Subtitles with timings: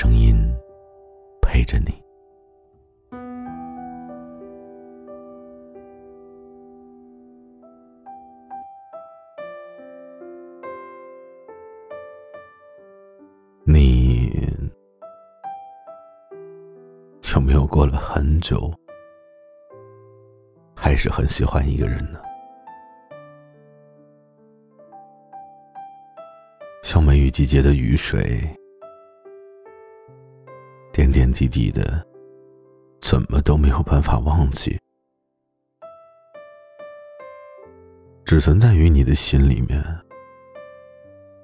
[0.00, 0.38] 声音
[1.42, 2.00] 陪着你。
[13.64, 14.30] 你
[17.34, 18.72] 有没有过了很久，
[20.76, 22.20] 还是很喜欢一个人呢？
[26.84, 28.48] 像梅雨季节的雨水，
[31.38, 32.04] 滴滴的，
[33.00, 34.76] 怎么都没有办法忘记，
[38.24, 39.80] 只存在于你的心里面，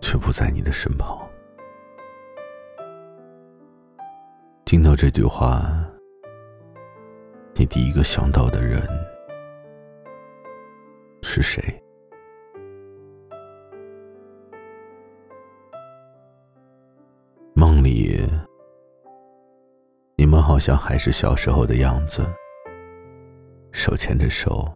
[0.00, 1.28] 却不在你的身旁。
[4.64, 5.60] 听到这句话，
[7.52, 8.80] 你第一个想到的人
[11.22, 11.62] 是谁？
[20.62, 22.24] 像还是小时候的样子，
[23.72, 24.72] 手牵着手，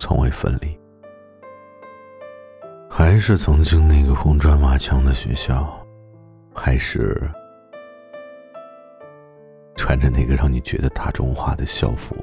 [0.00, 0.76] 从未分离，
[2.90, 5.80] 还是曾经那个红砖瓦墙的学校，
[6.52, 7.30] 还是
[9.76, 12.16] 穿着那个让你觉得大众化的校服，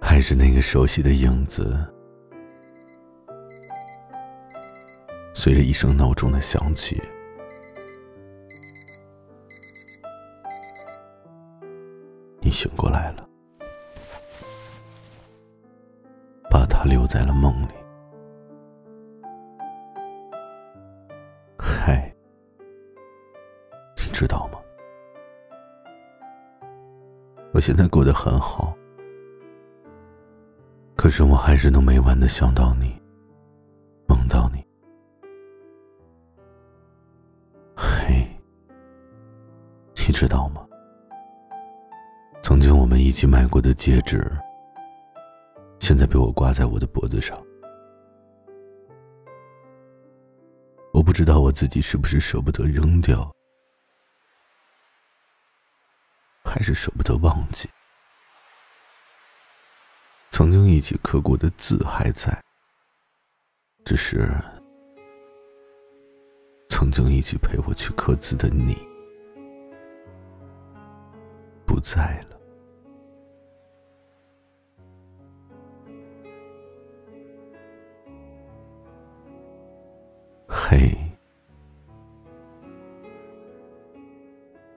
[0.00, 1.78] 还是那个熟悉的影子。
[5.44, 7.02] 随着一声闹钟的响起，
[12.40, 13.28] 你醒过来了，
[16.48, 17.72] 把他留在了梦里。
[21.58, 22.14] 嗨，
[23.96, 24.60] 你知道吗？
[27.52, 28.72] 我现在过得很好，
[30.94, 33.01] 可是我还是能每晚的想到你，
[40.22, 40.64] 知道吗？
[42.44, 44.30] 曾经我们一起买过的戒指，
[45.80, 47.36] 现在被我挂在我的脖子上。
[50.92, 53.34] 我不知道我自己是不是舍不得扔掉，
[56.44, 57.68] 还是舍不得忘记。
[60.30, 62.32] 曾经一起刻过的字还在，
[63.84, 64.32] 只是
[66.68, 68.91] 曾经一起陪我去刻字的你。
[71.82, 72.38] 在了。
[80.48, 80.96] 嘿，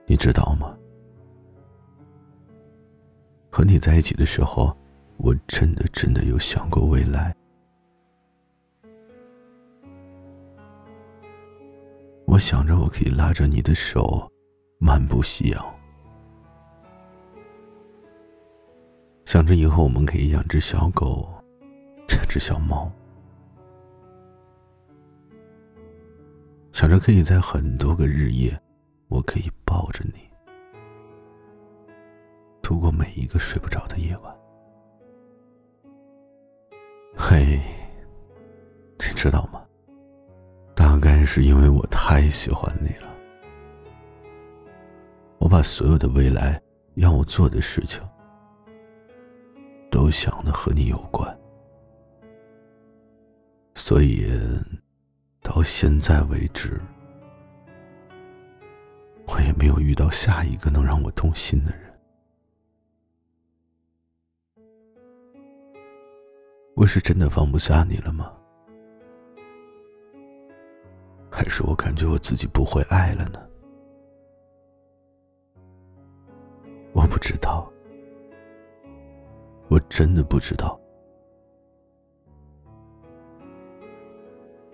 [0.06, 0.78] 你知道吗？
[3.50, 4.76] 和你在一起的时候，
[5.18, 7.34] 我真的真的有想过未来。
[12.26, 14.30] 我想着我可以拉着你的手，
[14.80, 15.75] 漫步夕阳。
[19.26, 21.28] 想着以后我们可以养只小狗，
[22.08, 22.90] 这只小猫。
[26.72, 28.58] 想着可以在很多个日夜，
[29.08, 30.30] 我可以抱着你，
[32.62, 34.36] 度过每一个睡不着的夜晚。
[37.18, 37.60] 嘿，
[39.00, 39.62] 你知道吗？
[40.76, 43.10] 大概是因为我太喜欢你了，
[45.40, 46.62] 我把所有的未来
[46.94, 48.00] 要我做的事情。
[49.96, 51.40] 都想的和你有关，
[53.76, 54.30] 所以
[55.42, 56.82] 到现在为止，
[59.26, 61.98] 我也没有遇到下一个能让我动心的人。
[66.76, 68.34] 我是真的放不下你了吗？
[71.32, 73.42] 还是我感觉我自己不会爱了呢？
[76.92, 77.72] 我不知道，
[79.90, 80.80] 真的不知道。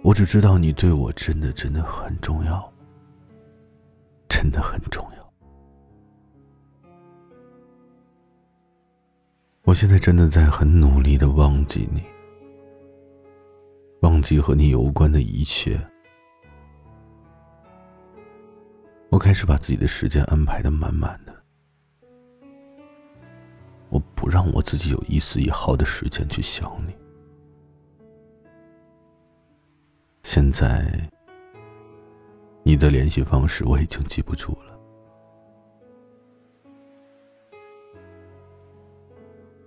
[0.03, 2.73] 我只知道你对我真的真的很重要，
[4.27, 5.33] 真的很重要。
[9.63, 12.03] 我现在真的在很努力的忘记你，
[14.01, 15.79] 忘记和你有关的一切。
[19.11, 21.30] 我开始把自己的时间安排的满满的。
[23.91, 26.95] 我不让我自己有一丝一毫的时间去想你。
[30.23, 30.89] 现在，
[32.63, 34.79] 你的联系方式我已经记不住了。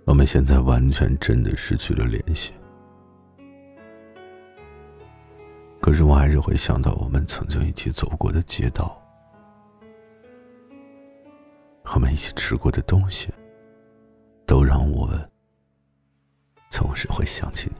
[0.05, 2.51] 我们现在完全真的失去了联系。
[5.79, 8.99] 可是我还是会想到我们曾经一起走过的街道，
[11.93, 13.31] 我们一起吃过的东西。
[17.25, 17.75] 想起你。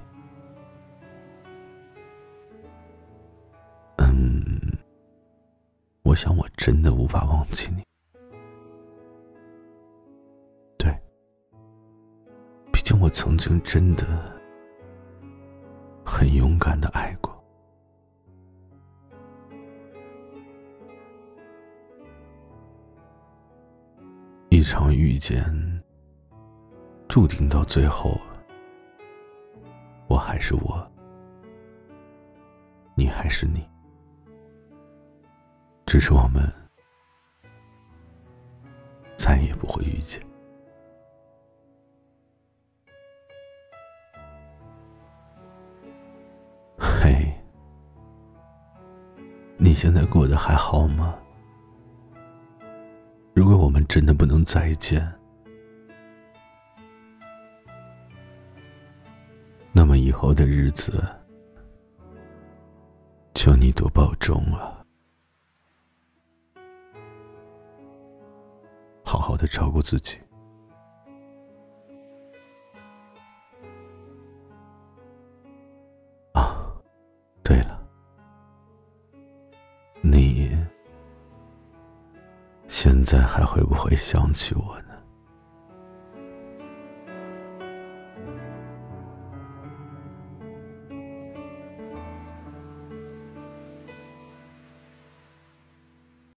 [3.97, 4.77] 嗯，
[6.03, 7.83] 我想我真的无法忘记你。
[10.77, 10.92] 对，
[12.74, 14.06] 毕竟我曾经真的
[16.03, 17.33] 很勇敢的爱过。
[24.50, 25.44] 一场遇见。
[27.07, 28.19] 注定到最后，
[30.07, 30.92] 我还是我，
[32.96, 33.68] 你还是你，
[35.86, 36.44] 只是我们
[39.18, 40.22] 再也不会遇见。
[46.78, 47.34] 嘿，
[49.57, 51.18] 你现在过得还好吗？
[53.34, 55.13] 如果我们真的不能再见，
[59.95, 61.03] 以后的日子，
[63.33, 64.86] 求你多保重啊！
[69.03, 70.18] 好好的照顾自己。
[76.33, 76.74] 啊，
[77.44, 77.80] 对了，
[80.01, 80.57] 你
[82.68, 84.94] 现在还会不会想起我呢？